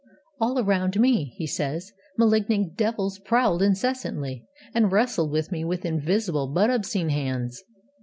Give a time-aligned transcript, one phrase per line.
[0.39, 6.47] 'All around me,' he says, 'malignant devils prowled incessantly, and wrestled with me with invisible
[6.47, 7.61] but obscene hands.'